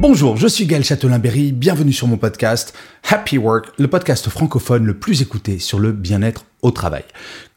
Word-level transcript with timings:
Bonjour, 0.00 0.36
je 0.36 0.46
suis 0.46 0.64
Gaël 0.66 0.84
Châtelain-Berry, 0.84 1.50
bienvenue 1.50 1.92
sur 1.92 2.06
mon 2.06 2.18
podcast 2.18 2.72
Happy 3.10 3.36
Work, 3.36 3.72
le 3.78 3.88
podcast 3.88 4.28
francophone 4.28 4.84
le 4.84 4.94
plus 4.94 5.22
écouté 5.22 5.58
sur 5.58 5.80
le 5.80 5.90
bien-être 5.90 6.44
au 6.62 6.70
travail. 6.70 7.02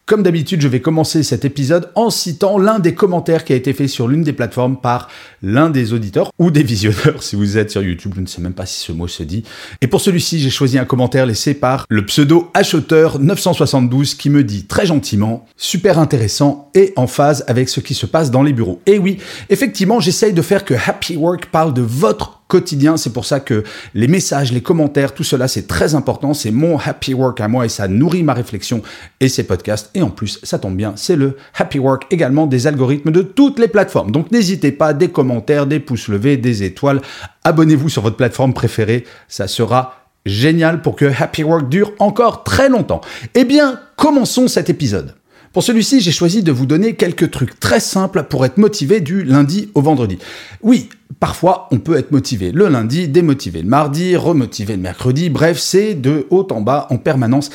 Comme 0.08 0.24
d'habitude, 0.24 0.60
je 0.60 0.68
vais 0.68 0.82
commencer 0.82 1.22
cet 1.22 1.46
épisode 1.46 1.92
en 1.94 2.10
citant 2.10 2.58
l'un 2.58 2.80
des 2.80 2.96
commentaires 2.96 3.46
qui 3.46 3.54
a 3.54 3.56
été 3.56 3.74
fait 3.74 3.88
sur 3.88 4.08
l'une 4.08 4.24
des 4.24 4.34
plateformes 4.34 4.82
par 4.82 5.08
l'un 5.42 5.70
des 5.70 5.94
auditeurs 5.94 6.32
ou 6.40 6.52
des 6.52 6.64
visionneurs 6.64 7.24
si 7.24 7.36
vous 7.36 7.58
êtes 7.58 7.72
sur 7.72 7.82
YouTube, 7.82 8.14
je 8.16 8.22
ne 8.22 8.26
sais 8.26 8.42
même 8.42 8.54
pas 8.54 8.66
si 8.66 8.82
ce 8.82 8.92
mot 8.92 9.08
se 9.08 9.24
dit. 9.24 9.44
Et 9.82 9.88
pour 9.88 10.02
celui-ci, 10.02 10.40
j'ai 10.40 10.50
choisi 10.50 10.78
un 10.78 10.86
commentaire 10.86 11.26
laissé 11.26 11.54
par 11.54 11.86
le 11.90 12.06
pseudo 12.06 12.50
acheteur 12.54 13.20
972 13.20 14.16
qui 14.16 14.30
me 14.30 14.44
dit 14.44 14.66
très 14.66 14.86
gentiment, 14.86 15.46
super 15.58 16.00
intéressant 16.00 16.70
et 16.76 16.94
en 16.96 17.08
phase 17.08 17.44
avec 17.48 17.70
ce 17.70 17.80
qui 17.80 17.94
se 17.94 18.06
passe 18.06 18.32
dans 18.32 18.44
les 18.44 18.54
bureaux. 18.54 18.82
Et 18.86 18.98
oui, 18.98 19.18
effectivement, 19.50 20.00
j'essaye 20.00 20.34
de 20.34 20.42
faire 20.42 20.66
que 20.66 20.74
Happy 20.74 21.16
Work 21.16 21.48
parle 21.48 21.74
de 21.74 21.82
votre 21.82 22.42
quotidien. 22.52 22.98
C'est 22.98 23.14
pour 23.14 23.24
ça 23.24 23.40
que 23.40 23.64
les 23.94 24.10
messages, 24.10 24.52
les 24.52 24.62
commentaires, 24.62 25.14
tout 25.14 25.24
cela, 25.24 25.48
c'est 25.48 25.68
très 25.68 25.96
important. 25.96 26.34
C'est 26.34 26.52
mon 26.52 26.78
happy 26.78 27.14
work 27.14 27.40
à 27.40 27.48
moi 27.48 27.66
et 27.66 27.70
ça 27.70 27.88
nourrit 27.88 28.24
ma 28.24 28.34
réflexion 28.34 28.82
et 29.22 29.30
ces 29.30 29.44
podcasts. 29.44 29.90
Et 29.96 30.02
en 30.02 30.10
plus, 30.10 30.38
ça 30.44 30.60
tombe 30.60 30.76
bien, 30.76 30.92
c'est 30.98 31.16
le 31.16 31.38
happy 31.58 31.80
work 31.80 32.08
également 32.12 32.48
des 32.48 32.68
algorithmes 32.68 33.12
de 33.12 33.22
toutes 33.22 33.58
les 33.58 33.70
plateformes. 33.70 34.12
Donc 34.12 34.32
n'hésitez 34.32 34.74
pas, 34.74 34.94
des 34.94 35.08
commentaires, 35.08 35.31
des 35.40 35.80
pouces 35.80 36.08
levés, 36.08 36.38
des 36.38 36.64
étoiles. 36.64 37.02
Abonnez-vous 37.44 37.90
sur 37.90 38.02
votre 38.02 38.18
plateforme 38.18 38.54
préférée. 38.54 39.06
Ça 39.28 39.48
sera 39.48 39.96
génial 40.26 40.82
pour 40.82 40.96
que 40.96 41.06
Happy 41.06 41.44
Work 41.44 41.70
dure 41.70 41.94
encore 42.00 42.44
très 42.44 42.70
longtemps. 42.70 43.02
Eh 43.36 43.46
bien, 43.46 43.80
commençons 43.96 44.48
cet 44.48 44.70
épisode. 44.70 45.16
Pour 45.54 45.64
celui-ci, 45.64 46.00
j'ai 46.00 46.12
choisi 46.12 46.44
de 46.44 46.52
vous 46.52 46.66
donner 46.66 46.96
quelques 46.96 47.30
trucs 47.30 47.60
très 47.60 47.82
simples 47.82 48.24
pour 48.24 48.46
être 48.46 48.58
motivé 48.58 49.02
du 49.02 49.24
lundi 49.24 49.70
au 49.74 49.82
vendredi. 49.82 50.18
Oui, 50.62 50.88
parfois 51.20 51.68
on 51.72 51.80
peut 51.80 51.98
être 51.98 52.12
motivé 52.12 52.54
le 52.54 52.70
lundi, 52.70 53.10
démotivé 53.10 53.62
le 53.62 53.68
mardi, 53.68 54.16
remotivé 54.16 54.78
le 54.78 54.82
mercredi, 54.82 55.30
bref, 55.30 55.58
c'est 55.60 55.94
de 55.94 56.26
haut 56.30 56.48
en 56.52 56.62
bas 56.62 56.88
en 56.90 56.98
permanence 56.98 57.50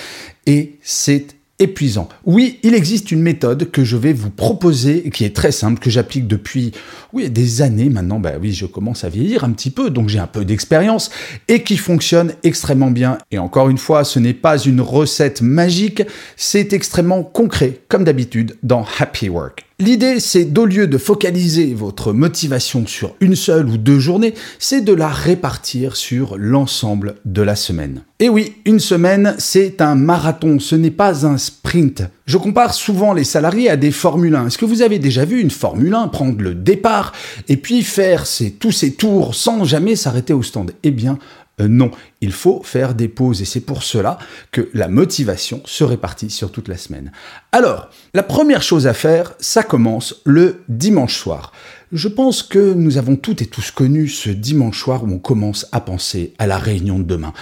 et 0.45 0.79
c'est 0.83 1.36
épuisant. 1.59 2.09
Oui, 2.25 2.59
il 2.63 2.75
existe 2.75 3.11
une 3.11 3.23
méthode 3.23 3.71
que 3.71 3.85
je 3.85 3.97
vais 3.97 4.13
vous 4.13 4.31
proposer 4.31 5.11
qui 5.11 5.25
est 5.25 5.35
très 5.35 5.53
simple, 5.53 5.81
que 5.81 5.91
j'applique 5.91 6.27
depuis 6.27 6.73
oui, 7.13 7.31
des 7.31 7.63
années 7.63 7.89
maintenant. 7.89 8.21
Bah 8.21 8.35
oui, 8.41 8.53
je 8.53 8.67
commence 8.67 9.05
à 9.05 9.09
vieillir 9.09 9.45
un 9.45 9.53
petit 9.53 9.71
peu, 9.71 9.91
donc 9.91 10.09
j'ai 10.09 10.19
un 10.19 10.27
peu 10.27 10.45
d'expérience 10.45 11.11
et 11.49 11.63
qui 11.63 11.77
fonctionne 11.77 12.33
extrêmement 12.43 12.91
bien. 12.91 13.19
Et 13.31 13.39
encore 13.39 13.69
une 13.71 13.79
fois, 13.79 14.05
ce 14.05 14.19
n'est 14.19 14.35
pas 14.35 14.59
une 14.59 14.81
recette 14.81 15.43
magique, 15.43 16.03
c'est 16.37 16.73
extrêmement 16.73 17.23
concret, 17.23 17.81
comme 17.89 18.05
d'habitude 18.05 18.57
dans 18.63 18.85
Happy 18.99 19.29
Work. 19.29 19.66
L'idée, 19.79 20.21
c'est 20.21 20.47
d'au 20.47 20.65
lieu 20.65 20.87
de 20.87 20.97
focaliser 20.97 21.75
votre 21.75 22.15
motivation 22.15 22.87
sur 22.87 23.15
une 23.21 23.37
seule 23.37 23.69
ou 23.69 23.77
deux 23.77 23.99
journées, 23.99 24.33
c'est 24.59 24.81
de 24.81 24.95
la 24.95 25.09
répartir 25.09 25.97
sur 25.97 26.39
l'ensemble 26.39 27.17
de 27.27 27.43
la 27.43 27.57
semaine. 27.57 28.03
Et 28.19 28.31
oui, 28.31 28.55
une 28.65 28.81
semaine, 28.81 29.35
c'est 29.37 29.83
un 29.83 29.95
marathon, 29.95 30.59
ce 30.61 30.77
n'est 30.77 30.91
pas 30.91 31.27
un 31.27 31.37
sprint. 31.37 32.05
Je 32.27 32.39
compare 32.39 32.75
souvent 32.75 33.13
les 33.13 33.23
salariés 33.23 33.71
à 33.71 33.77
des 33.77 33.93
Formule 33.93 34.35
1. 34.35 34.49
Est-ce 34.49 34.59
que 34.59 34.65
vous 34.65 34.83
avez 34.83 34.99
déjà 34.99 35.25
vu 35.25 35.41
une 35.41 35.51
Formule 35.51 35.95
1 35.95 36.09
prendre 36.09 36.43
le 36.43 36.57
départ 36.57 37.13
et 37.49 37.57
puis 37.57 37.85
faire 37.85 38.25
tous 38.59 38.73
ces 38.73 38.95
tours 38.95 39.37
sans 39.37 39.63
jamais 39.63 39.95
s'arrêter 39.95 40.33
au 40.33 40.43
stand? 40.43 40.73
Eh 40.83 40.91
bien, 40.91 41.21
euh, 41.61 41.69
non, 41.69 41.93
il 42.21 42.33
faut 42.33 42.63
faire 42.65 42.95
des 42.97 43.07
pauses 43.07 43.43
et 43.43 43.45
c'est 43.45 43.61
pour 43.61 43.85
cela 43.85 44.19
que 44.51 44.69
la 44.75 44.89
motivation 44.89 45.63
se 45.67 45.85
répartit 45.85 46.29
sur 46.29 46.51
toute 46.51 46.67
la 46.67 46.77
semaine. 46.77 47.13
Alors, 47.53 47.91
la 48.13 48.25
première 48.25 48.63
chose 48.63 48.89
à 48.89 48.93
faire, 48.93 49.35
ça 49.39 49.63
commence 49.63 50.17
le 50.25 50.65
dimanche 50.69 51.17
soir. 51.17 51.53
Je 51.93 52.09
pense 52.09 52.43
que 52.43 52.75
nous 52.75 52.99
avons 52.99 53.15
toutes 53.15 53.43
et 53.43 53.47
tous 53.47 53.71
connu 53.71 54.09
ce 54.09 54.31
dimanche 54.31 54.81
soir 54.81 55.05
où 55.05 55.07
on 55.13 55.21
commence 55.21 55.67
à 55.71 55.81
penser 55.81 56.35
à 56.39 56.49
la 56.49 56.59
réunion 56.59 56.99
de 56.99 57.05
demain, 57.05 57.33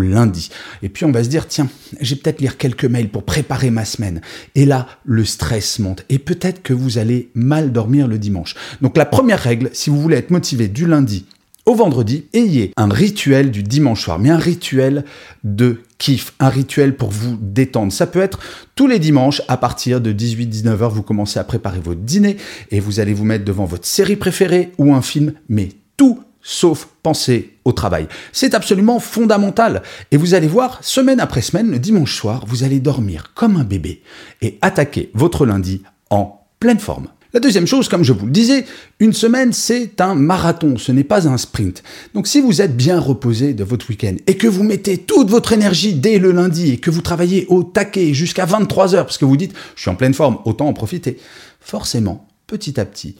lundi. 0.00 0.50
Et 0.82 0.88
puis 0.88 1.04
on 1.04 1.12
va 1.12 1.24
se 1.24 1.28
dire, 1.28 1.46
tiens, 1.46 1.68
j'ai 2.00 2.16
peut-être 2.16 2.40
lire 2.40 2.56
quelques 2.56 2.84
mails 2.84 3.08
pour 3.08 3.24
préparer 3.24 3.70
ma 3.70 3.84
semaine. 3.84 4.20
Et 4.54 4.66
là, 4.66 4.86
le 5.04 5.24
stress 5.24 5.78
monte. 5.78 6.04
Et 6.08 6.18
peut-être 6.18 6.62
que 6.62 6.72
vous 6.72 6.98
allez 6.98 7.30
mal 7.34 7.72
dormir 7.72 8.08
le 8.08 8.18
dimanche. 8.18 8.54
Donc 8.80 8.96
la 8.96 9.06
première 9.06 9.40
règle, 9.40 9.70
si 9.72 9.90
vous 9.90 10.00
voulez 10.00 10.16
être 10.16 10.30
motivé 10.30 10.68
du 10.68 10.86
lundi 10.86 11.26
au 11.66 11.74
vendredi, 11.74 12.26
ayez 12.34 12.72
un 12.76 12.88
rituel 12.88 13.50
du 13.50 13.62
dimanche 13.62 14.02
soir, 14.04 14.18
mais 14.18 14.28
un 14.28 14.36
rituel 14.36 15.04
de 15.44 15.80
kiff, 15.96 16.34
un 16.38 16.50
rituel 16.50 16.94
pour 16.94 17.10
vous 17.10 17.38
détendre. 17.40 17.92
Ça 17.92 18.06
peut 18.06 18.20
être 18.20 18.38
tous 18.74 18.86
les 18.86 18.98
dimanches 18.98 19.40
à 19.48 19.56
partir 19.56 20.02
de 20.02 20.12
18-19 20.12 20.82
heures, 20.82 20.90
vous 20.90 21.02
commencez 21.02 21.38
à 21.38 21.44
préparer 21.44 21.80
votre 21.80 22.00
dîner 22.00 22.36
et 22.70 22.80
vous 22.80 23.00
allez 23.00 23.14
vous 23.14 23.24
mettre 23.24 23.46
devant 23.46 23.64
votre 23.64 23.86
série 23.86 24.16
préférée 24.16 24.72
ou 24.76 24.92
un 24.92 25.00
film, 25.00 25.32
mais 25.48 25.70
tout 25.96 26.20
sauf 26.44 26.88
penser 27.02 27.56
au 27.64 27.72
travail. 27.72 28.06
C'est 28.30 28.54
absolument 28.54 29.00
fondamental. 29.00 29.82
Et 30.12 30.16
vous 30.16 30.34
allez 30.34 30.46
voir, 30.46 30.78
semaine 30.82 31.18
après 31.18 31.40
semaine, 31.40 31.70
le 31.70 31.78
dimanche 31.80 32.14
soir, 32.14 32.44
vous 32.46 32.62
allez 32.62 32.78
dormir 32.78 33.32
comme 33.34 33.56
un 33.56 33.64
bébé 33.64 34.02
et 34.42 34.58
attaquer 34.60 35.10
votre 35.14 35.46
lundi 35.46 35.82
en 36.10 36.46
pleine 36.60 36.78
forme. 36.78 37.08
La 37.32 37.40
deuxième 37.40 37.66
chose, 37.66 37.88
comme 37.88 38.04
je 38.04 38.12
vous 38.12 38.26
le 38.26 38.32
disais, 38.32 38.64
une 39.00 39.12
semaine, 39.12 39.52
c'est 39.52 40.00
un 40.00 40.14
marathon, 40.14 40.76
ce 40.76 40.92
n'est 40.92 41.02
pas 41.02 41.26
un 41.26 41.36
sprint. 41.36 41.82
Donc 42.14 42.28
si 42.28 42.40
vous 42.40 42.62
êtes 42.62 42.76
bien 42.76 43.00
reposé 43.00 43.54
de 43.54 43.64
votre 43.64 43.90
week-end 43.90 44.14
et 44.28 44.36
que 44.36 44.46
vous 44.46 44.62
mettez 44.62 44.98
toute 44.98 45.30
votre 45.30 45.52
énergie 45.52 45.94
dès 45.94 46.20
le 46.20 46.30
lundi 46.30 46.70
et 46.70 46.76
que 46.76 46.92
vous 46.92 47.00
travaillez 47.00 47.46
au 47.48 47.64
taquet 47.64 48.14
jusqu'à 48.14 48.44
23 48.44 48.94
heures 48.94 49.06
parce 49.06 49.18
que 49.18 49.24
vous 49.24 49.36
dites 49.36 49.52
je 49.74 49.80
suis 49.80 49.90
en 49.90 49.96
pleine 49.96 50.14
forme, 50.14 50.38
autant 50.44 50.68
en 50.68 50.72
profiter, 50.74 51.18
forcément, 51.58 52.28
petit 52.46 52.78
à 52.78 52.84
petit, 52.84 53.16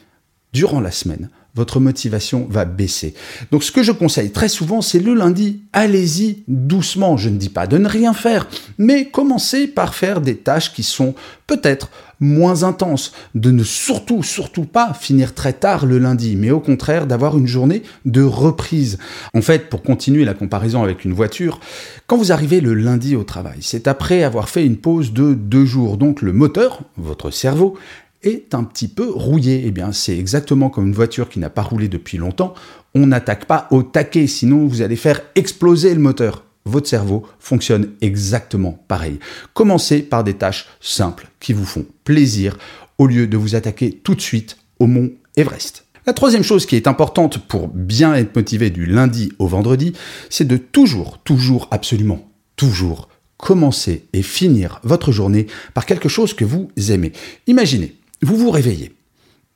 durant 0.53 0.81
la 0.81 0.93
semaine, 0.93 1.29
votre 1.55 1.81
motivation 1.81 2.47
va 2.51 2.65
baisser. 2.65 3.15
Donc 3.51 3.63
ce 3.65 3.73
que 3.73 3.83
je 3.83 3.93
conseille 3.93 4.31
très 4.31 4.49
souvent, 4.49 4.83
c'est 4.83 4.99
le 4.99 5.15
lundi, 5.15 5.63
allez-y 5.73 6.43
doucement. 6.49 7.17
Je 7.17 7.29
ne 7.29 7.37
dis 7.37 7.49
pas 7.49 7.67
de 7.67 7.79
ne 7.79 7.89
rien 7.89 8.13
faire, 8.13 8.49
mais 8.79 9.07
commencez 9.07 9.67
par 9.67 9.95
faire 9.95 10.21
des 10.21 10.37
tâches 10.37 10.73
qui 10.73 10.83
sont 10.83 11.15
peut-être 11.47 11.91
moins 12.21 12.63
intenses, 12.63 13.13
de 13.35 13.51
ne 13.51 13.65
surtout, 13.65 14.23
surtout 14.23 14.65
pas 14.65 14.95
finir 14.95 15.35
très 15.35 15.53
tard 15.53 15.85
le 15.85 15.99
lundi, 15.99 16.37
mais 16.37 16.51
au 16.51 16.61
contraire 16.61 17.07
d'avoir 17.07 17.37
une 17.37 17.47
journée 17.47 17.83
de 18.05 18.23
reprise. 18.23 18.99
En 19.35 19.43
fait, 19.43 19.69
pour 19.69 19.83
continuer 19.83 20.25
la 20.25 20.35
comparaison 20.35 20.83
avec 20.83 21.05
une 21.05 21.13
voiture, 21.13 21.61
quand 22.07 22.17
vous 22.17 22.33
arrivez 22.33 22.61
le 22.61 22.75
lundi 22.75 23.17
au 23.17 23.25
travail, 23.25 23.59
c'est 23.61 23.89
après 23.89 24.23
avoir 24.23 24.49
fait 24.49 24.65
une 24.65 24.77
pause 24.77 25.13
de 25.13 25.35
deux 25.35 25.67
jours, 25.67 25.97
donc 25.97 26.23
le 26.23 26.33
moteur, 26.33 26.81
votre 26.97 27.31
cerveau, 27.31 27.77
est 28.25 28.55
un 28.55 28.65
petit 28.65 28.89
peu 28.89 29.11
rouillé. 29.11 29.63
Eh 29.67 29.71
bien, 29.71 29.93
c'est 29.93 30.19
exactement 30.19 30.71
comme 30.71 30.89
une 30.89 30.95
voiture 30.95 31.29
qui 31.29 31.39
n'a 31.39 31.51
pas 31.51 31.63
roulé 31.63 31.89
depuis 31.89 32.19
longtemps. 32.19 32.55
On 32.95 33.07
n'attaque 33.07 33.47
pas 33.47 33.69
au 33.71 33.83
taquet, 33.83 34.27
sinon 34.27 34.67
vous 34.67 34.83
allez 34.83 34.97
faire 34.97 35.21
exploser 35.35 35.95
le 35.95 36.01
moteur. 36.01 36.45
Votre 36.65 36.89
cerveau 36.89 37.27
fonctionne 37.39 37.91
exactement 38.01 38.83
pareil. 38.89 39.19
Commencez 39.53 40.01
par 40.01 40.25
des 40.25 40.35
tâches 40.35 40.67
simples 40.81 41.29
qui 41.39 41.53
vous 41.53 41.67
font 41.67 41.85
plaisir 42.05 42.57
au 42.99 43.07
lieu 43.07 43.27
de 43.27 43.37
vous 43.37 43.55
attaquer 43.55 44.01
tout 44.03 44.15
de 44.15 44.21
suite 44.21 44.57
au 44.79 44.87
mont 44.87 45.11
Everest. 45.37 45.85
La 46.07 46.13
troisième 46.13 46.43
chose 46.43 46.67
qui 46.67 46.77
est 46.77 46.87
importante 46.87 47.39
pour 47.39 47.69
bien 47.69 48.15
être 48.15 48.37
motivé 48.37 48.71
du 48.71 48.87
lundi 48.87 49.33
au 49.39 49.47
vendredi, 49.47 49.95
c'est 50.31 50.47
de 50.47 50.57
toujours, 50.57 51.19
toujours, 51.19 51.69
absolument, 51.71 52.31
toujours 52.57 53.09
commencer 53.37 54.07
et 54.13 54.23
finir 54.23 54.81
votre 54.85 55.13
journée 55.13 55.47
par 55.75 55.87
quelque 55.87 56.09
chose 56.09 56.35
que 56.35 56.45
vous 56.45 56.71
aimez. 56.89 57.13
Imaginez, 57.47 57.95
vous 58.25 58.37
vous 58.37 58.51
réveillez. 58.51 58.95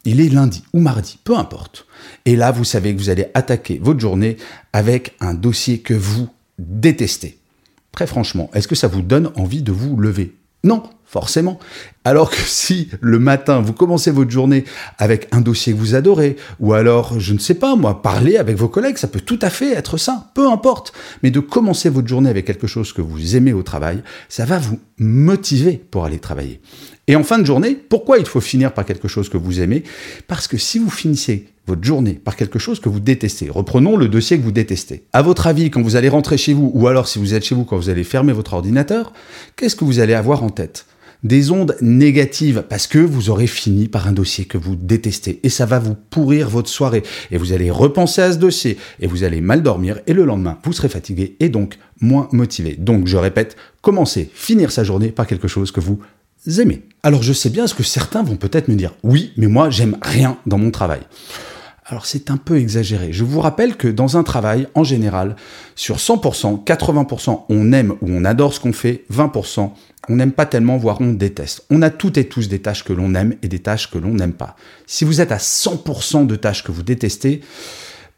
Il 0.05 0.21
est 0.21 0.29
lundi 0.29 0.63
ou 0.73 0.81
mardi, 0.81 1.19
peu 1.25 1.37
importe. 1.37 1.87
Et 2.25 2.37
là, 2.37 2.51
vous 2.51 2.65
savez 2.65 2.95
que 2.95 2.99
vous 2.99 3.11
allez 3.11 3.27
attaquer 3.35 3.79
votre 3.83 4.01
journée 4.01 4.37
avec 4.73 5.17
un 5.21 5.35
dossier 5.35 5.81
que 5.81 5.95
vous 5.95 6.29
détestez. 6.59 7.39
Très 7.93 8.07
franchement, 8.07 8.51
est-ce 8.55 8.69
que 8.69 8.75
ça 8.75 8.89
vous 8.89 9.03
donne 9.03 9.33
envie 9.37 9.63
de 9.63 9.73
vous 9.73 9.97
lever? 9.97 10.35
Non, 10.65 10.83
forcément. 11.09 11.59
Alors 12.05 12.31
que 12.31 12.37
si 12.37 12.89
le 13.01 13.19
matin, 13.19 13.61
vous 13.61 13.73
commencez 13.73 14.11
votre 14.11 14.31
journée 14.31 14.65
avec 14.99 15.29
un 15.33 15.41
dossier 15.41 15.73
que 15.73 15.79
vous 15.79 15.95
adorez, 15.95 16.37
ou 16.61 16.75
alors, 16.75 17.19
je 17.19 17.33
ne 17.33 17.39
sais 17.39 17.55
pas 17.55 17.77
moi, 17.77 18.03
parler 18.03 18.37
avec 18.37 18.57
vos 18.57 18.69
collègues, 18.69 18.99
ça 18.99 19.09
peut 19.09 19.21
tout 19.21 19.39
à 19.43 19.51
fait 19.51 19.73
être 19.73 19.97
ça, 19.97 20.31
peu 20.35 20.51
importe. 20.51 20.93
Mais 21.23 21.31
de 21.31 21.41
commencer 21.41 21.89
votre 21.89 22.09
journée 22.09 22.31
avec 22.31 22.45
quelque 22.45 22.67
chose 22.67 22.93
que 22.93 23.03
vous 23.03 23.37
aimez 23.37 23.53
au 23.53 23.63
travail, 23.63 24.03
ça 24.29 24.45
va 24.45 24.59
vous 24.59 24.79
motiver 24.99 25.83
pour 25.91 26.05
aller 26.05 26.19
travailler. 26.19 26.61
Et 27.07 27.17
en 27.17 27.25
fin 27.25 27.39
de 27.39 27.47
journée, 27.47 27.75
pourquoi 27.75 28.19
il 28.19 28.27
faut 28.27 28.43
finir 28.43 28.73
par 28.73 28.85
quelque 28.85 29.09
chose 29.09 29.31
que 29.31 29.39
vous 29.39 29.61
aimez? 29.61 29.83
Parce 30.27 30.47
que 30.47 30.59
si 30.59 30.79
vous 30.79 30.91
finissez 30.91 31.49
votre 31.67 31.85
journée 31.85 32.15
par 32.15 32.37
quelque 32.37 32.59
chose 32.59 32.81
que 32.81 32.91
vous 32.91 33.01
détestez, 33.01 33.49
reprenons 33.49 33.97
le 33.97 34.09
dossier 34.09 34.39
que 34.39 34.43
vous 34.43 34.53
détestez. 34.53 35.05
À 35.15 35.23
votre 35.23 35.47
avis, 35.47 35.71
quand 35.71 35.83
vous 35.83 35.97
allez 35.97 36.11
rentrer 36.11 36.37
chez 36.37 36.53
vous, 36.53 36.71
ou 36.75 36.87
alors 36.87 37.09
si 37.09 37.19
vous 37.19 37.33
êtes 37.33 37.45
chez 37.45 37.55
vous, 37.55 37.65
quand 37.65 37.79
vous 37.79 37.89
allez 37.89 38.05
fermer 38.05 38.35
votre 38.35 38.55
ordinateur, 38.55 39.15
qu'est-ce 39.57 39.77
que 39.77 39.85
vous 39.85 40.01
allez 40.01 40.15
avoir 40.15 40.43
en 40.43 40.51
tête? 40.51 40.87
Des 41.23 41.51
ondes 41.51 41.77
négatives 41.81 42.65
parce 42.69 42.87
que 42.87 42.99
vous 42.99 43.31
aurez 43.31 43.47
fini 43.47 43.89
par 43.89 44.07
un 44.07 44.13
dossier 44.13 44.45
que 44.45 44.59
vous 44.59 44.77
détestez 44.77 45.41
et 45.43 45.49
ça 45.49 45.67
va 45.67 45.79
vous 45.79 45.95
pourrir 45.95 46.49
votre 46.49 46.69
soirée 46.69 47.03
et 47.31 47.39
vous 47.39 47.53
allez 47.53 47.71
repenser 47.71 48.23
à 48.23 48.33
ce 48.33 48.39
dossier 48.39 48.79
et 49.01 49.07
vous 49.07 49.25
allez 49.25 49.41
mal 49.41 49.63
dormir 49.63 49.99
et 50.07 50.13
le 50.13 50.25
lendemain 50.25 50.59
vous 50.65 50.73
serez 50.73 50.89
fatigué 50.89 51.37
et 51.41 51.49
donc 51.49 51.79
moins 52.01 52.29
motivé. 52.33 52.77
Donc 52.79 53.07
je 53.07 53.17
répète, 53.17 53.57
commencez, 53.83 54.31
finir 54.33 54.71
sa 54.71 54.85
journée 54.85 55.09
par 55.09 55.27
quelque 55.27 55.49
chose 55.49 55.73
que 55.73 55.81
vous 55.81 56.01
aimez. 56.59 56.83
Alors 57.03 57.23
je 57.23 57.33
sais 57.33 57.51
bien 57.51 57.67
ce 57.67 57.75
que 57.75 57.83
certains 57.83 58.23
vont 58.23 58.37
peut-être 58.37 58.69
me 58.69 58.77
dire, 58.77 58.95
oui, 59.03 59.33
mais 59.37 59.49
moi 59.49 59.71
j'aime 59.71 59.97
rien 60.03 60.39
dans 60.47 60.59
mon 60.59 60.71
travail. 60.71 61.01
Alors 61.91 62.05
c'est 62.05 62.31
un 62.31 62.37
peu 62.37 62.59
exagéré. 62.59 63.15
Je 63.15 63.25
vous 63.25 63.41
rappelle 63.41 63.75
que 63.75 63.89
dans 63.89 64.19
un 64.19 64.23
travail, 64.23 64.69
en 64.75 64.85
général, 64.85 65.37
sur 65.75 65.97
100%, 65.97 66.63
80%, 66.63 67.45
on 67.49 67.73
aime 67.73 67.93
ou 68.03 68.11
on 68.11 68.27
adore 68.27 68.53
ce 68.53 68.61
qu'on 68.61 68.75
fait, 68.75 69.07
20%, 69.11 69.71
on 70.11 70.17
n'aime 70.17 70.33
pas 70.33 70.45
tellement, 70.45 70.77
voire 70.77 71.01
on 71.01 71.15
déteste. 71.15 71.65
On 71.71 71.81
a 71.81 71.89
toutes 71.89 72.19
et 72.19 72.29
tous 72.29 72.49
des 72.49 72.59
tâches 72.59 72.85
que 72.85 72.93
l'on 72.93 73.15
aime 73.15 73.37
et 73.43 73.49
des 73.49 73.61
tâches 73.61 73.91
que 73.91 73.97
l'on 73.97 74.13
n'aime 74.13 74.35
pas. 74.35 74.55
Si 74.87 75.07
vous 75.07 75.23
êtes 75.23 75.33
à 75.33 75.39
100% 75.39 76.27
de 76.27 76.37
tâches 76.37 76.63
que 76.63 76.73
vous 76.73 76.83
détestez, 76.83 77.41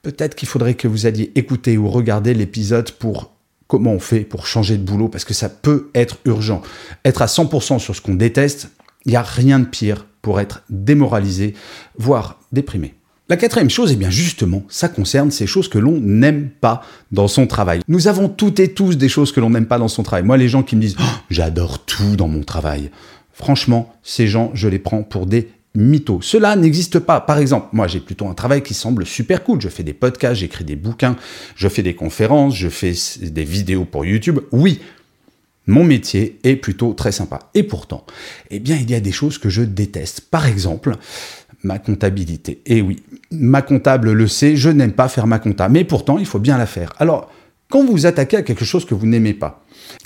peut-être 0.02 0.34
qu'il 0.34 0.48
faudrait 0.48 0.74
que 0.74 0.88
vous 0.88 1.06
alliez 1.06 1.30
écouter 1.36 1.78
ou 1.78 1.88
regarder 1.88 2.34
l'épisode 2.34 2.90
pour 2.90 3.30
comment 3.68 3.92
on 3.92 4.00
fait 4.00 4.22
pour 4.22 4.48
changer 4.48 4.78
de 4.78 4.82
boulot, 4.82 5.08
parce 5.08 5.24
que 5.24 5.34
ça 5.34 5.48
peut 5.48 5.90
être 5.94 6.18
urgent. 6.24 6.60
Être 7.04 7.22
à 7.22 7.26
100% 7.26 7.78
sur 7.78 7.94
ce 7.94 8.00
qu'on 8.00 8.14
déteste, 8.14 8.68
il 9.06 9.12
n'y 9.12 9.16
a 9.16 9.22
rien 9.22 9.60
de 9.60 9.64
pire 9.64 10.06
pour 10.22 10.40
être 10.40 10.64
démoralisé, 10.70 11.54
voire 11.96 12.40
déprimé. 12.50 12.94
La 13.30 13.36
quatrième 13.36 13.70
chose, 13.70 13.92
eh 13.92 13.96
bien 13.96 14.10
justement, 14.10 14.64
ça 14.68 14.88
concerne 14.88 15.30
ces 15.30 15.46
choses 15.46 15.68
que 15.68 15.78
l'on 15.78 16.00
n'aime 16.00 16.50
pas 16.50 16.82
dans 17.12 17.28
son 17.28 17.46
travail. 17.46 17.80
Nous 17.86 18.08
avons 18.08 18.28
toutes 18.28 18.58
et 18.58 18.74
tous 18.74 18.96
des 18.96 19.08
choses 19.08 19.30
que 19.30 19.38
l'on 19.38 19.50
n'aime 19.50 19.66
pas 19.66 19.78
dans 19.78 19.86
son 19.86 20.02
travail. 20.02 20.24
Moi, 20.24 20.36
les 20.36 20.48
gens 20.48 20.64
qui 20.64 20.74
me 20.74 20.80
disent 20.80 20.96
oh, 20.98 21.04
j'adore 21.30 21.84
tout 21.84 22.16
dans 22.16 22.26
mon 22.26 22.42
travail. 22.42 22.90
Franchement, 23.32 23.94
ces 24.02 24.26
gens, 24.26 24.50
je 24.54 24.66
les 24.66 24.80
prends 24.80 25.04
pour 25.04 25.26
des 25.26 25.48
mythos. 25.76 26.18
Cela 26.22 26.56
n'existe 26.56 26.98
pas. 26.98 27.20
Par 27.20 27.38
exemple, 27.38 27.68
moi 27.70 27.86
j'ai 27.86 28.00
plutôt 28.00 28.26
un 28.26 28.34
travail 28.34 28.64
qui 28.64 28.74
semble 28.74 29.06
super 29.06 29.44
cool. 29.44 29.60
Je 29.60 29.68
fais 29.68 29.84
des 29.84 29.92
podcasts, 29.92 30.40
j'écris 30.40 30.64
des 30.64 30.74
bouquins, 30.74 31.14
je 31.54 31.68
fais 31.68 31.84
des 31.84 31.94
conférences, 31.94 32.56
je 32.56 32.68
fais 32.68 32.94
des 33.22 33.44
vidéos 33.44 33.84
pour 33.84 34.04
YouTube. 34.04 34.40
Oui, 34.50 34.80
mon 35.68 35.84
métier 35.84 36.40
est 36.42 36.56
plutôt 36.56 36.94
très 36.94 37.12
sympa. 37.12 37.50
Et 37.54 37.62
pourtant, 37.62 38.04
eh 38.50 38.58
bien, 38.58 38.76
il 38.76 38.90
y 38.90 38.94
a 38.94 39.00
des 39.00 39.12
choses 39.12 39.38
que 39.38 39.48
je 39.48 39.62
déteste. 39.62 40.22
Par 40.22 40.46
exemple, 40.46 40.96
ma 41.62 41.78
comptabilité. 41.78 42.62
Et 42.66 42.82
oui, 42.82 43.02
ma 43.30 43.62
comptable 43.62 44.12
le 44.12 44.28
sait, 44.28 44.56
je 44.56 44.70
n'aime 44.70 44.92
pas 44.92 45.08
faire 45.08 45.26
ma 45.26 45.38
compta. 45.38 45.68
Mais 45.68 45.84
pourtant, 45.84 46.18
il 46.18 46.26
faut 46.26 46.38
bien 46.38 46.58
la 46.58 46.66
faire. 46.66 46.92
Alors, 46.98 47.30
quand 47.68 47.84
vous 47.84 47.92
vous 47.92 48.06
attaquez 48.06 48.36
à 48.36 48.42
quelque 48.42 48.64
chose 48.64 48.84
que 48.84 48.94
vous 48.94 49.06
n'aimez 49.06 49.34
pas, 49.34 49.64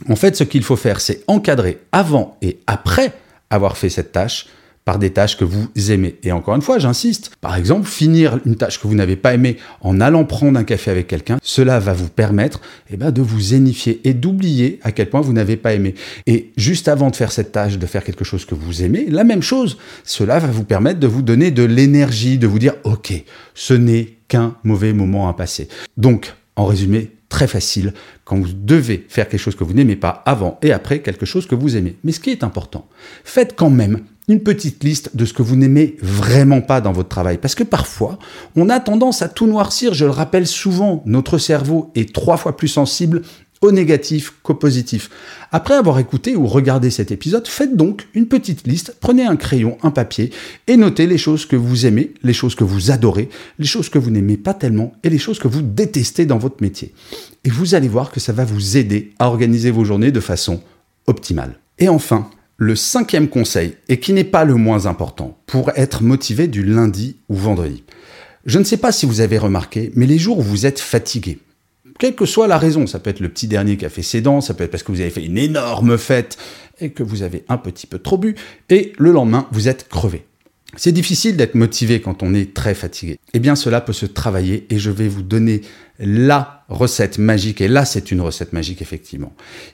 en 0.09 0.17
fait, 0.17 0.37
ce 0.37 0.45
qu'il 0.45 0.63
faut 0.63 0.77
faire, 0.77 1.01
c'est 1.01 1.23
encadrer 1.27 1.79
avant 1.93 2.37
et 2.43 2.59
après 2.67 3.13
avoir 3.51 3.77
fait 3.77 3.89
cette 3.89 4.13
tâche 4.13 4.47
par 4.85 4.99
des 4.99 5.11
tâches 5.11 5.37
que 5.37 5.45
vous 5.45 5.69
aimez. 5.91 6.17
Et 6.23 6.33
encore 6.33 6.55
une 6.55 6.63
fois, 6.63 6.79
j'insiste, 6.79 7.33
par 7.41 7.57
exemple, 7.57 7.89
finir 7.89 8.39
une 8.45 8.57
tâche 8.57 8.81
que 8.81 8.87
vous 8.87 8.95
n'avez 8.95 9.17
pas 9.17 9.35
aimée 9.35 9.57
en 9.81 10.01
allant 10.01 10.25
prendre 10.25 10.59
un 10.59 10.65
café 10.65 10.91
avec 10.91 11.07
quelqu'un, 11.07 11.39
cela 11.43 11.79
va 11.79 11.95
vous 11.95 12.09
permettre 12.09 12.61
eh 12.91 12.97
ben, 12.97 13.11
de 13.11 13.23
vous 13.23 13.41
zénifier 13.41 14.01
et 14.05 14.13
d'oublier 14.13 14.81
à 14.83 14.93
quel 14.93 15.09
point 15.09 15.23
vous 15.23 15.33
n'avez 15.33 15.57
pas 15.57 15.75
aimé. 15.75 15.95
Et 16.27 16.53
juste 16.57 16.89
avant 16.89 17.11
de 17.11 17.17
faire 17.17 17.33
cette 17.33 17.53
tâche, 17.53 17.79
de 17.79 17.87
faire 17.87 18.05
quelque 18.05 18.25
chose 18.25 18.45
que 18.45 18.55
vous 18.55 18.83
aimez, 18.83 19.07
la 19.09 19.25
même 19.25 19.43
chose, 19.43 19.79
cela 20.05 20.39
va 20.39 20.49
vous 20.49 20.65
permettre 20.65 21.01
de 21.01 21.07
vous 21.07 21.23
donner 21.23 21.51
de 21.51 21.63
l'énergie, 21.63 22.39
de 22.39 22.47
vous 22.47 22.59
dire, 22.59 22.75
OK, 22.85 23.13
ce 23.55 23.75
n'est 23.75 24.19
qu'un 24.29 24.57
mauvais 24.65 24.93
moment 24.93 25.29
à 25.29 25.35
passer. 25.35 25.69
Donc, 25.97 26.35
en 26.57 26.67
résumé, 26.67 27.11
très 27.35 27.47
facile 27.49 27.93
quand 28.25 28.39
vous 28.39 28.53
devez 28.53 29.05
faire 29.09 29.29
quelque 29.29 29.41
chose 29.41 29.57
que 29.57 29.65
vous 29.65 29.73
n'aimez 29.73 29.97
pas 29.97 30.23
avant 30.25 30.59
et 30.63 30.73
après 30.73 31.01
quelque 31.01 31.27
chose 31.27 31.49
que 31.49 31.57
vous 31.57 31.77
aimez. 31.77 31.97
Mais 32.05 32.13
ce 32.13 32.21
qui 32.21 32.31
est 32.31 32.45
important, 32.45 32.87
faites 33.25 33.57
quand 33.57 33.71
même 33.71 34.03
une 34.29 34.41
petite 34.41 34.83
liste 34.85 35.15
de 35.15 35.25
ce 35.25 35.33
que 35.33 35.43
vous 35.43 35.57
n'aimez 35.57 35.97
vraiment 36.01 36.61
pas 36.61 36.81
dans 36.81 36.93
votre 36.93 37.09
travail. 37.09 37.39
Parce 37.39 37.55
que 37.55 37.65
parfois, 37.65 38.19
on 38.57 38.71
a 38.71 38.81
tendance 38.81 39.23
à 39.23 39.29
tout 39.29 39.47
noircir. 39.47 39.95
Je 39.95 40.05
le 40.05 40.11
rappelle 40.11 40.47
souvent, 40.47 41.03
notre 41.07 41.39
cerveau 41.39 41.91
est 41.95 42.15
trois 42.15 42.37
fois 42.37 42.57
plus 42.57 42.69
sensible 42.69 43.23
au 43.61 43.73
négatif 43.73 44.35
qu'au 44.43 44.55
positif. 44.55 45.11
Après 45.51 45.75
avoir 45.75 45.99
écouté 45.99 46.37
ou 46.37 46.47
regardé 46.47 46.91
cet 46.91 47.11
épisode, 47.11 47.49
faites 47.49 47.77
donc 47.77 48.07
une 48.15 48.27
petite 48.27 48.67
liste, 48.67 48.97
prenez 49.01 49.25
un 49.25 49.37
crayon, 49.37 49.79
un 49.83 49.91
papier 49.91 50.31
et 50.67 50.77
notez 50.77 51.07
les 51.07 51.17
choses 51.17 51.47
que 51.47 51.57
vous 51.57 51.87
aimez, 51.87 52.13
les 52.23 52.35
choses 52.35 52.55
que 52.55 52.65
vous 52.65 52.91
adorez, 52.91 53.31
les 53.59 53.67
choses 53.67 53.89
que 53.89 53.99
vous 53.99 54.11
n'aimez 54.11 54.37
pas 54.37 54.53
tellement 54.53 54.93
et 55.03 55.09
les 55.09 55.19
choses 55.19 55.39
que 55.39 55.49
vous 55.49 55.63
détestez 55.63 56.27
dans 56.27 56.39
votre 56.39 56.63
métier. 56.63 56.93
Et 57.45 57.51
vous 57.51 57.75
allez 57.75 57.89
voir 57.89 58.11
que 58.11 58.21
ça 58.21 58.33
va 58.33 58.45
vous 58.45 58.77
aider 58.77 59.13
à 59.19 59.29
organiser 59.29 59.71
vos 59.71 59.85
journées 59.85 60.13
de 60.13 60.21
façon 60.21 60.61
optimale. 61.07 61.59
Et 61.79 61.89
enfin, 61.89 62.29
le 62.57 62.77
cinquième 62.77 63.29
conseil, 63.29 63.77
et 63.89 63.99
qui 63.99 64.13
n'est 64.13 64.25
pas 64.25 64.45
le 64.45 64.55
moins 64.55 64.87
important, 64.87 65.39
pour 65.47 65.71
être 65.77 66.03
motivé 66.03 66.47
du 66.49 66.65
lundi 66.65 67.17
ou 67.29 67.35
vendredi. 67.35 67.83
Je 68.47 68.59
ne 68.59 68.65
sais 68.65 68.77
pas 68.77 68.93
si 68.93 69.07
vous 69.07 69.21
avez 69.21 69.39
remarqué, 69.39 69.91
mais 69.95 70.07
les 70.07 70.19
jours 70.19 70.39
où 70.39 70.43
vous 70.43 70.67
êtes 70.67 70.81
fatigué, 70.81 71.39
quelle 71.99 72.15
que 72.15 72.27
soit 72.27 72.49
la 72.49 72.59
raison, 72.59 72.87
ça 72.87 72.99
peut 72.99 73.11
être 73.11 73.21
le 73.21 73.29
petit 73.29 73.47
dernier 73.47 73.77
qui 73.77 73.87
a 73.87 73.89
fait 73.89 74.03
ses 74.03 74.21
dents, 74.21 74.41
ça 74.41 74.55
peut 74.55 74.65
être 74.65 74.71
parce 74.71 74.83
que 74.83 74.93
vous 74.93 75.01
avez 75.01 75.11
fait 75.11 75.25
une 75.25 75.39
énorme 75.39 75.97
fête 75.97 76.37
et 76.81 76.91
que 76.91 77.03
vous 77.03 77.23
avez 77.23 77.45
un 77.49 77.57
petit 77.57 77.87
peu 77.87 77.99
trop 77.99 78.19
bu, 78.19 78.35
et 78.69 78.93
le 78.99 79.13
lendemain, 79.13 79.49
vous 79.53 79.69
êtes 79.69 79.89
crevé. 79.89 80.25
C'est 80.77 80.93
difficile 80.93 81.37
d'être 81.37 81.55
motivé 81.55 82.01
quand 82.01 82.23
on 82.23 82.35
est 82.35 82.53
très 82.53 82.75
fatigué. 82.75 83.19
Eh 83.33 83.39
bien, 83.39 83.55
cela 83.55 83.81
peut 83.81 83.93
se 83.93 84.07
travailler 84.07 84.67
et 84.71 84.79
je 84.79 84.91
vais 84.91 85.07
vous 85.07 85.23
donner 85.23 85.61
la 86.01 86.65
recette 86.69 87.19
magique. 87.19 87.61
Et 87.61 87.69
là, 87.69 87.85
c'est 87.85 88.11
une 88.11 88.21
recette 88.21 88.53
magique, 88.53 88.83
effectivement. 88.83 89.33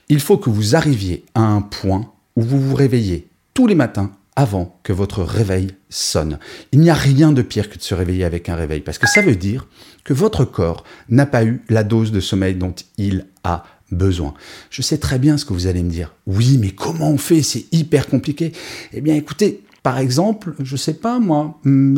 Il 0.09 0.19
faut 0.19 0.37
que 0.37 0.51
vous 0.51 0.75
arriviez 0.75 1.23
à 1.33 1.41
un 1.41 1.61
point 1.61 2.11
où 2.35 2.41
vous 2.41 2.59
vous 2.59 2.75
réveillez 2.75 3.27
tous 3.53 3.67
les 3.67 3.75
matins 3.75 4.11
avant 4.35 4.79
que 4.83 4.93
votre 4.93 5.23
réveil 5.23 5.67
sonne. 5.89 6.39
Il 6.71 6.79
n'y 6.79 6.89
a 6.89 6.95
rien 6.95 7.31
de 7.31 7.41
pire 7.41 7.69
que 7.69 7.77
de 7.77 7.83
se 7.83 7.93
réveiller 7.93 8.23
avec 8.23 8.49
un 8.49 8.55
réveil, 8.55 8.81
parce 8.81 8.97
que 8.97 9.07
ça 9.07 9.21
veut 9.21 9.35
dire 9.35 9.67
que 10.03 10.13
votre 10.13 10.45
corps 10.45 10.83
n'a 11.09 11.25
pas 11.25 11.43
eu 11.43 11.61
la 11.69 11.83
dose 11.83 12.11
de 12.11 12.19
sommeil 12.19 12.55
dont 12.55 12.73
il 12.97 13.25
a 13.43 13.65
besoin. 13.91 14.33
Je 14.69 14.81
sais 14.81 14.97
très 14.97 15.19
bien 15.19 15.37
ce 15.37 15.45
que 15.45 15.53
vous 15.53 15.67
allez 15.67 15.83
me 15.83 15.89
dire. 15.89 16.13
Oui, 16.27 16.57
mais 16.57 16.71
comment 16.71 17.11
on 17.11 17.17
fait? 17.17 17.41
C'est 17.41 17.65
hyper 17.73 18.07
compliqué. 18.07 18.53
Eh 18.93 19.01
bien, 19.01 19.15
écoutez, 19.15 19.63
par 19.83 19.97
exemple, 19.97 20.53
je 20.63 20.75
sais 20.77 20.93
pas 20.93 21.19
moi, 21.19 21.59
hmm, 21.65 21.97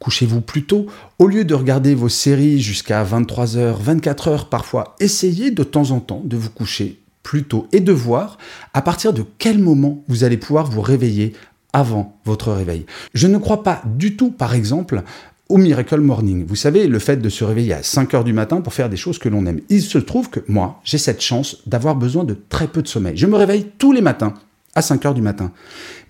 couchez-vous 0.00 0.40
plus 0.40 0.64
tôt. 0.64 0.86
Au 1.18 1.28
lieu 1.28 1.44
de 1.44 1.54
regarder 1.54 1.94
vos 1.94 2.08
séries 2.08 2.60
jusqu'à 2.60 3.04
23h, 3.04 3.76
24h 3.80 4.48
parfois, 4.48 4.96
essayez 4.98 5.50
de 5.50 5.62
temps 5.62 5.92
en 5.92 6.00
temps 6.00 6.22
de 6.24 6.36
vous 6.36 6.50
coucher 6.50 6.99
plus 7.22 7.44
tôt 7.44 7.68
et 7.72 7.80
de 7.80 7.92
voir 7.92 8.38
à 8.74 8.82
partir 8.82 9.12
de 9.12 9.24
quel 9.38 9.58
moment 9.58 10.02
vous 10.08 10.24
allez 10.24 10.36
pouvoir 10.36 10.70
vous 10.70 10.80
réveiller 10.80 11.34
avant 11.72 12.18
votre 12.24 12.52
réveil. 12.52 12.86
Je 13.14 13.26
ne 13.26 13.38
crois 13.38 13.62
pas 13.62 13.82
du 13.84 14.16
tout, 14.16 14.30
par 14.30 14.54
exemple, 14.54 15.02
au 15.48 15.58
Miracle 15.58 16.00
Morning. 16.00 16.44
Vous 16.46 16.56
savez, 16.56 16.86
le 16.86 16.98
fait 16.98 17.16
de 17.16 17.28
se 17.28 17.44
réveiller 17.44 17.74
à 17.74 17.82
5 17.82 18.14
heures 18.14 18.24
du 18.24 18.32
matin 18.32 18.60
pour 18.60 18.72
faire 18.72 18.88
des 18.88 18.96
choses 18.96 19.18
que 19.18 19.28
l'on 19.28 19.46
aime. 19.46 19.60
Il 19.68 19.82
se 19.82 19.98
trouve 19.98 20.30
que 20.30 20.40
moi, 20.48 20.80
j'ai 20.84 20.98
cette 20.98 21.20
chance 21.20 21.58
d'avoir 21.66 21.96
besoin 21.96 22.24
de 22.24 22.36
très 22.48 22.68
peu 22.68 22.82
de 22.82 22.88
sommeil. 22.88 23.16
Je 23.16 23.26
me 23.26 23.36
réveille 23.36 23.66
tous 23.78 23.92
les 23.92 24.00
matins 24.00 24.34
à 24.74 24.82
5 24.82 25.06
heures 25.06 25.14
du 25.14 25.22
matin. 25.22 25.52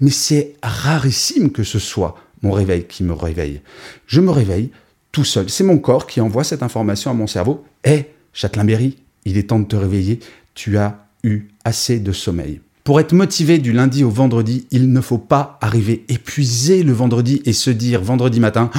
Mais 0.01 0.11
c'est 0.11 0.55
rarissime 0.63 1.51
que 1.51 1.65
ce 1.65 1.79
soit 1.79 2.17
mon 2.43 2.53
réveil 2.53 2.85
qui 2.85 3.03
me 3.03 3.13
réveille. 3.13 3.63
Je 4.07 4.21
me 4.21 4.31
réveille 4.31 4.71
tout 5.13 5.25
seul. 5.25 5.49
C'est 5.49 5.65
mon 5.65 5.79
corps 5.79 6.07
qui 6.07 6.21
envoie 6.21 6.45
cette 6.45 6.63
information 6.63 7.11
à 7.11 7.15
mon 7.15 7.27
cerveau. 7.27 7.65
Hé, 7.85 8.11
Châtelain-Berry, 8.33 8.99
il 9.25 9.39
est 9.39 9.49
temps 9.49 9.59
de 9.59 9.67
te 9.67 9.77
réveiller 9.77 10.21
tu 10.55 10.79
as 10.79 11.07
eu 11.23 11.49
assez 11.65 12.01
de 12.01 12.13
sommeil. 12.13 12.61
Pour 12.85 12.99
être 12.99 13.13
motivé 13.13 13.59
du 13.59 13.73
lundi 13.73 14.05
au 14.05 14.11
vendredi, 14.11 14.67
il 14.71 14.93
ne 14.93 15.01
faut 15.01 15.19
pas 15.19 15.59
arriver 15.61 16.05
épuisé 16.09 16.83
le 16.83 16.93
vendredi 16.93 17.43
et 17.45 17.53
se 17.53 17.71
dire 17.71 18.03
vendredi 18.03 18.41
matin, 18.41 18.71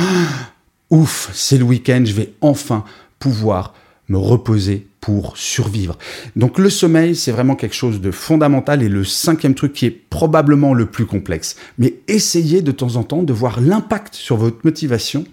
ouf, 0.90 1.30
c'est 1.34 1.58
le 1.58 1.63
week-end, 1.63 2.04
je 2.06 2.13
vais 2.13 2.34
enfin 2.42 2.84
pouvoir 3.20 3.74
me 4.10 4.18
reposer 4.18 4.88
pour 5.00 5.38
survivre. 5.38 5.98
Donc 6.36 6.60
le 6.60 6.70
sommeil, 6.70 7.16
c'est 7.16 7.32
vraiment 7.32 7.56
quelque 7.56 7.75
chose 7.75 8.01
de 8.01 8.12
fondamental 8.12 8.84
et 8.84 8.90
le 8.90 9.04
cinquième 9.04 9.56
truc 9.56 9.74
qui 9.74 9.86
est 9.86 9.92
probablement 10.10 10.74
le 10.74 10.86
plus 10.86 11.06
complexe. 11.06 11.56
Mais 11.80 11.96
essayez 12.08 12.62
de 12.62 12.72
temps 12.72 12.98
en 12.98 13.04
temps 13.04 13.24
de 13.24 13.34
voir 13.34 13.62
l'impact 13.62 14.13
sur 14.13 14.38
votre 14.38 14.60
motivation 14.63 15.25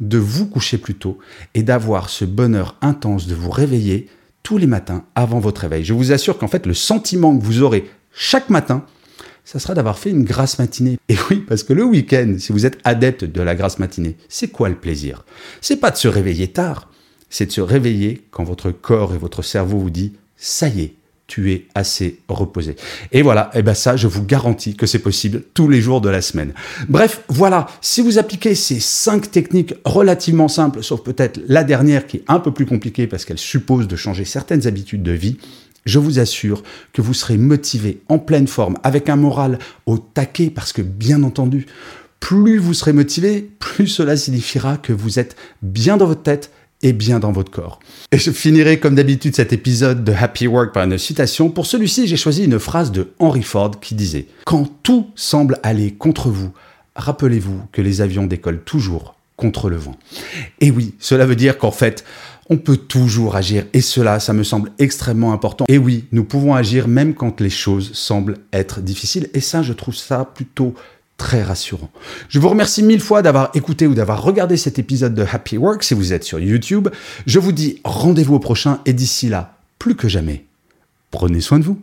de 0.00 0.18
vous 0.18 0.46
coucher 0.46 0.78
plus 0.78 0.94
tôt 0.94 1.18
et 1.54 1.62
d'avoir 1.62 2.08
ce 2.08 2.24
bonheur 2.24 2.76
intense 2.80 3.26
de 3.26 3.34
vous 3.34 3.50
réveiller 3.50 4.08
tous 4.42 4.58
les 4.58 4.66
matins 4.66 5.04
avant 5.14 5.38
votre 5.38 5.62
réveil. 5.62 5.84
Je 5.84 5.94
vous 5.94 6.12
assure 6.12 6.38
qu'en 6.38 6.48
fait, 6.48 6.66
le 6.66 6.74
sentiment 6.74 7.36
que 7.36 7.44
vous 7.44 7.62
aurez 7.62 7.90
chaque 8.12 8.50
matin, 8.50 8.84
ça 9.44 9.58
sera 9.58 9.74
d'avoir 9.74 9.98
fait 9.98 10.10
une 10.10 10.24
grasse 10.24 10.58
matinée. 10.58 10.98
Et 11.08 11.16
oui, 11.30 11.44
parce 11.46 11.62
que 11.62 11.72
le 11.72 11.84
week-end, 11.84 12.36
si 12.38 12.52
vous 12.52 12.66
êtes 12.66 12.78
adepte 12.84 13.24
de 13.24 13.42
la 13.42 13.54
grasse 13.54 13.78
matinée, 13.78 14.16
c'est 14.28 14.48
quoi 14.48 14.68
le 14.68 14.76
plaisir? 14.76 15.24
C'est 15.60 15.80
pas 15.80 15.90
de 15.90 15.96
se 15.96 16.08
réveiller 16.08 16.48
tard, 16.48 16.90
c'est 17.30 17.46
de 17.46 17.52
se 17.52 17.60
réveiller 17.60 18.26
quand 18.30 18.44
votre 18.44 18.70
corps 18.70 19.14
et 19.14 19.18
votre 19.18 19.42
cerveau 19.42 19.78
vous 19.78 19.90
dit 19.90 20.12
ça 20.36 20.68
y 20.68 20.82
est, 20.82 20.94
tu 21.30 21.52
es 21.52 21.68
assez 21.76 22.18
reposé. 22.28 22.74
Et 23.12 23.22
voilà, 23.22 23.50
et 23.54 23.60
eh 23.60 23.62
ben 23.62 23.72
ça, 23.72 23.96
je 23.96 24.08
vous 24.08 24.24
garantis 24.24 24.74
que 24.74 24.84
c'est 24.84 24.98
possible 24.98 25.44
tous 25.54 25.68
les 25.68 25.80
jours 25.80 26.00
de 26.00 26.08
la 26.08 26.22
semaine. 26.22 26.52
Bref, 26.88 27.22
voilà, 27.28 27.68
si 27.80 28.02
vous 28.02 28.18
appliquez 28.18 28.56
ces 28.56 28.80
cinq 28.80 29.30
techniques 29.30 29.74
relativement 29.84 30.48
simples, 30.48 30.82
sauf 30.82 31.04
peut-être 31.04 31.40
la 31.46 31.62
dernière 31.62 32.08
qui 32.08 32.16
est 32.16 32.24
un 32.26 32.40
peu 32.40 32.50
plus 32.50 32.66
compliquée 32.66 33.06
parce 33.06 33.24
qu'elle 33.24 33.38
suppose 33.38 33.86
de 33.86 33.94
changer 33.94 34.24
certaines 34.24 34.66
habitudes 34.66 35.04
de 35.04 35.12
vie, 35.12 35.36
je 35.86 36.00
vous 36.00 36.18
assure 36.18 36.64
que 36.92 37.00
vous 37.00 37.14
serez 37.14 37.38
motivé, 37.38 38.02
en 38.08 38.18
pleine 38.18 38.48
forme, 38.48 38.76
avec 38.82 39.08
un 39.08 39.16
moral 39.16 39.60
au 39.86 39.98
taquet, 39.98 40.50
parce 40.50 40.72
que 40.72 40.82
bien 40.82 41.22
entendu, 41.22 41.66
plus 42.18 42.58
vous 42.58 42.74
serez 42.74 42.92
motivé, 42.92 43.48
plus 43.60 43.86
cela 43.86 44.16
signifiera 44.16 44.76
que 44.76 44.92
vous 44.92 45.20
êtes 45.20 45.36
bien 45.62 45.96
dans 45.96 46.06
votre 46.06 46.22
tête 46.22 46.50
et 46.82 46.92
bien 46.92 47.18
dans 47.18 47.32
votre 47.32 47.50
corps. 47.50 47.80
Et 48.12 48.18
je 48.18 48.30
finirai 48.30 48.78
comme 48.78 48.94
d'habitude 48.94 49.36
cet 49.36 49.52
épisode 49.52 50.04
de 50.04 50.12
Happy 50.12 50.46
Work 50.46 50.72
par 50.72 50.84
une 50.84 50.98
citation. 50.98 51.50
Pour 51.50 51.66
celui-ci, 51.66 52.06
j'ai 52.06 52.16
choisi 52.16 52.44
une 52.44 52.58
phrase 52.58 52.92
de 52.92 53.12
Henry 53.18 53.42
Ford 53.42 53.78
qui 53.80 53.94
disait⁇ 53.94 54.20
Quand 54.44 54.68
tout 54.82 55.10
semble 55.14 55.58
aller 55.62 55.92
contre 55.92 56.28
vous, 56.28 56.52
rappelez-vous 56.96 57.62
que 57.72 57.82
les 57.82 58.00
avions 58.00 58.26
décollent 58.26 58.62
toujours 58.62 59.14
contre 59.36 59.70
le 59.70 59.76
vent. 59.76 59.96
Et 60.60 60.70
oui, 60.70 60.94
cela 60.98 61.24
veut 61.24 61.36
dire 61.36 61.56
qu'en 61.56 61.70
fait, 61.70 62.04
on 62.50 62.58
peut 62.58 62.76
toujours 62.76 63.36
agir. 63.36 63.64
Et 63.72 63.80
cela, 63.80 64.20
ça 64.20 64.32
me 64.32 64.42
semble 64.42 64.72
extrêmement 64.78 65.32
important. 65.32 65.64
Et 65.68 65.78
oui, 65.78 66.04
nous 66.12 66.24
pouvons 66.24 66.54
agir 66.54 66.88
même 66.88 67.14
quand 67.14 67.40
les 67.40 67.50
choses 67.50 67.92
semblent 67.94 68.38
être 68.52 68.80
difficiles. 68.80 69.30
Et 69.34 69.40
ça, 69.40 69.62
je 69.62 69.72
trouve 69.72 69.94
ça 69.94 70.24
plutôt 70.34 70.74
très 71.20 71.42
rassurant. 71.42 71.90
Je 72.30 72.38
vous 72.38 72.48
remercie 72.48 72.82
mille 72.82 73.02
fois 73.02 73.20
d'avoir 73.20 73.50
écouté 73.52 73.86
ou 73.86 73.92
d'avoir 73.92 74.22
regardé 74.22 74.56
cet 74.56 74.78
épisode 74.78 75.14
de 75.14 75.22
Happy 75.30 75.58
Work 75.58 75.82
si 75.82 75.92
vous 75.92 76.14
êtes 76.14 76.24
sur 76.24 76.40
YouTube. 76.40 76.88
Je 77.26 77.38
vous 77.38 77.52
dis 77.52 77.78
rendez-vous 77.84 78.36
au 78.36 78.38
prochain 78.38 78.80
et 78.86 78.94
d'ici 78.94 79.28
là, 79.28 79.58
plus 79.78 79.94
que 79.94 80.08
jamais, 80.08 80.46
prenez 81.10 81.42
soin 81.42 81.58
de 81.58 81.64
vous. 81.64 81.78